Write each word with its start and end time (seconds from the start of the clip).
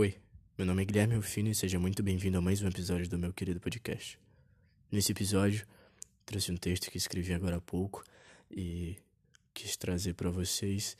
Oi, 0.00 0.16
meu 0.56 0.64
nome 0.64 0.82
é 0.82 0.84
Guilherme 0.84 1.16
Rufino 1.16 1.48
e 1.48 1.54
seja 1.56 1.76
muito 1.76 2.04
bem-vindo 2.04 2.38
a 2.38 2.40
mais 2.40 2.62
um 2.62 2.68
episódio 2.68 3.08
do 3.08 3.18
meu 3.18 3.32
querido 3.32 3.58
podcast. 3.58 4.16
Nesse 4.92 5.10
episódio, 5.10 5.66
trouxe 6.24 6.52
um 6.52 6.56
texto 6.56 6.88
que 6.88 6.96
escrevi 6.96 7.34
agora 7.34 7.56
há 7.56 7.60
pouco 7.60 8.04
e 8.48 8.96
quis 9.52 9.76
trazer 9.76 10.14
para 10.14 10.30
vocês 10.30 10.96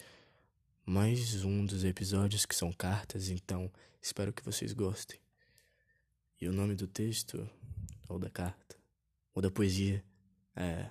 mais 0.85 1.45
um 1.45 1.65
dos 1.65 1.85
episódios 1.85 2.45
que 2.45 2.57
são 2.57 2.73
cartas, 2.73 3.29
então 3.29 3.71
espero 4.03 4.33
que 4.33 4.45
vocês 4.45 4.73
gostem. 4.73 5.21
E 6.41 6.49
o 6.49 6.53
nome 6.53 6.75
do 6.75 6.89
texto, 6.89 7.49
ou 8.09 8.19
da 8.19 8.29
carta, 8.29 8.75
ou 9.33 9.41
da 9.41 9.49
poesia, 9.49 10.05
é 10.57 10.91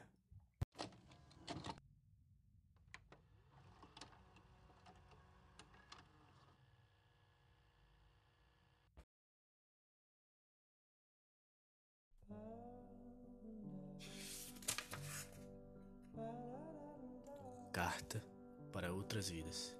Carta 17.97 18.23
para 18.71 18.93
outras 18.93 19.27
vidas. 19.27 19.75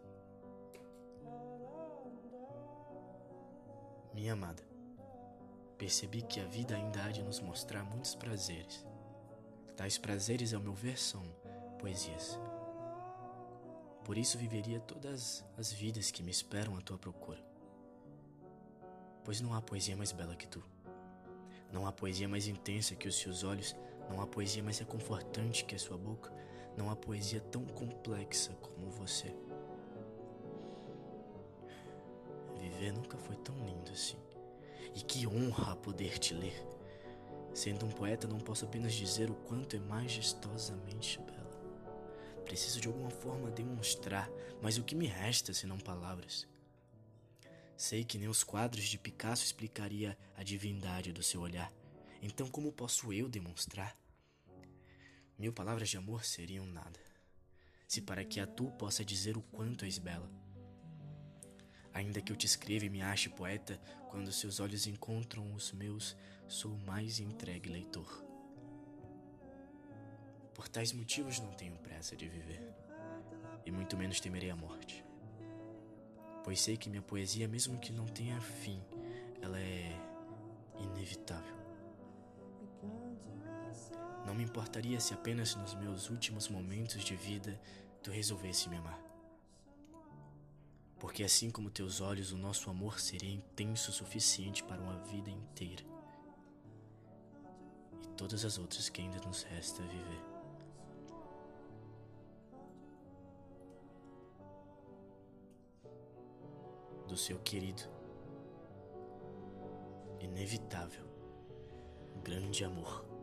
Minha 4.12 4.34
amada, 4.34 4.64
percebi 5.78 6.24
que 6.24 6.40
a 6.40 6.46
vida 6.46 6.76
ainda 6.76 7.04
há 7.04 7.12
de 7.12 7.22
nos 7.22 7.40
mostrar 7.40 7.84
muitos 7.84 8.16
prazeres. 8.16 8.84
Tais 9.76 10.00
prazeres, 10.00 10.52
ao 10.52 10.60
meu 10.60 10.74
ver, 10.74 10.98
são 10.98 11.22
poesias. 11.78 12.40
Por 14.04 14.18
isso 14.18 14.36
viveria 14.40 14.80
todas 14.80 15.46
as 15.56 15.72
vidas 15.72 16.10
que 16.10 16.24
me 16.24 16.32
esperam 16.32 16.76
à 16.76 16.82
tua 16.82 16.98
procura. 16.98 17.46
Pois 19.24 19.42
não 19.42 19.54
há 19.54 19.62
poesia 19.62 19.96
mais 19.96 20.12
bela 20.12 20.36
que 20.36 20.48
tu. 20.48 20.64
Não 21.72 21.86
há 21.86 21.92
poesia 21.92 22.28
mais 22.28 22.48
intensa 22.48 22.96
que 22.96 23.08
os 23.08 23.16
seus 23.16 23.44
olhos, 23.44 23.76
não 24.10 24.20
há 24.22 24.26
poesia 24.26 24.64
mais 24.64 24.80
reconfortante 24.80 25.66
que 25.66 25.76
a 25.76 25.80
sua 25.80 26.00
boca, 26.00 26.34
não 26.78 26.90
há 26.92 26.96
poesia 26.96 27.42
tão 27.42 27.66
complexa 27.66 28.54
como 28.62 28.90
você. 28.92 29.36
Viver 32.60 32.94
nunca 32.94 33.18
foi 33.18 33.36
tão 33.38 33.56
lindo 33.66 33.92
assim. 33.92 34.18
E 34.96 35.02
que 35.02 35.28
honra 35.28 35.76
poder 35.76 36.20
te 36.20 36.34
ler. 36.34 36.66
Sendo 37.54 37.86
um 37.86 37.90
poeta, 37.90 38.28
não 38.28 38.40
posso 38.40 38.66
apenas 38.66 38.94
dizer 38.94 39.32
o 39.32 39.36
quanto 39.36 39.76
é 39.76 39.80
majestosamente 39.80 41.20
bela. 41.20 41.48
Preciso 42.46 42.80
de 42.80 42.88
alguma 42.88 43.10
forma 43.10 43.50
demonstrar, 43.50 44.30
mas 44.62 44.78
o 44.78 44.84
que 44.84 44.96
me 44.96 45.08
resta 45.08 45.54
senão 45.54 45.78
palavras? 45.78 46.48
Sei 47.76 48.04
que 48.04 48.18
nem 48.18 48.28
os 48.28 48.44
quadros 48.44 48.86
de 48.86 48.98
Picasso 48.98 49.44
explicaria 49.44 50.18
a 50.36 50.44
divindade 50.44 51.12
do 51.12 51.22
seu 51.22 51.42
olhar. 51.42 51.72
Então, 52.22 52.48
como 52.48 52.72
posso 52.72 53.12
eu 53.12 53.28
demonstrar? 53.28 53.96
Mil 55.38 55.54
palavras 55.54 55.90
de 55.90 55.98
amor 55.98 56.24
seriam 56.24 56.66
nada, 56.66 57.00
se 57.88 58.02
para 58.02 58.24
que 58.24 58.40
a 58.40 58.48
tu 58.48 58.72
possa 58.72 59.06
dizer 59.06 59.38
o 59.38 59.42
quanto 59.42 59.86
és 59.86 59.98
bela. 59.98 60.30
Ainda 61.94 62.22
que 62.22 62.32
eu 62.32 62.36
te 62.36 62.46
escreva 62.46 62.86
e 62.86 62.90
me 62.90 63.02
ache 63.02 63.30
poeta, 63.30 63.80
quando 64.10 64.32
seus 64.32 64.60
olhos 64.60 64.88
encontram 64.88 65.54
os 65.54 65.72
meus, 65.72 66.16
sou 66.48 66.72
o 66.72 66.86
mais 66.86 67.20
entregue 67.20 67.70
leitor. 67.70 68.26
Por 70.54 70.68
tais 70.68 70.92
motivos 70.92 71.40
não 71.40 71.54
tenho 71.54 71.78
pressa 71.78 72.16
de 72.16 72.28
viver, 72.28 72.74
e 73.66 73.72
muito 73.72 73.96
menos 73.96 74.20
temerei 74.20 74.50
a 74.50 74.56
morte 74.56 75.08
pois 76.48 76.62
sei 76.62 76.78
que 76.78 76.90
minha 76.90 77.02
poesia, 77.02 77.46
mesmo 77.46 77.78
que 77.78 77.92
não 77.92 78.06
tenha 78.06 78.40
fim, 78.40 78.82
ela 79.42 79.60
é 79.60 79.92
inevitável. 80.80 81.57
Não 84.26 84.36
me 84.36 84.44
importaria 84.44 85.00
se 85.00 85.14
apenas 85.14 85.56
nos 85.56 85.74
meus 85.76 86.10
últimos 86.10 86.48
momentos 86.50 87.04
de 87.04 87.16
vida 87.16 87.60
tu 88.04 88.12
resolvesse 88.12 88.70
me 88.70 88.78
amar. 88.78 89.00
Porque 91.00 91.24
assim 91.24 91.50
como 91.50 91.70
teus 91.70 92.02
olhos, 92.02 92.32
o 92.32 92.38
nosso 92.38 92.70
amor 92.70 93.00
seria 93.00 93.34
intenso 93.34 93.92
o 93.92 93.94
suficiente 93.94 94.64
para 94.64 94.82
uma 94.82 94.98
vida 95.04 95.30
inteira. 95.30 95.84
E 98.04 98.08
todas 98.18 98.44
as 98.44 98.58
outras 98.58 98.90
que 98.90 99.02
ainda 99.02 99.20
nos 99.20 99.44
resta 99.44 99.82
viver. 99.84 100.38
do 107.08 107.16
seu 107.16 107.40
querido, 107.40 107.84
inevitável, 110.20 111.06
grande 112.24 112.64
amor. 112.64 113.17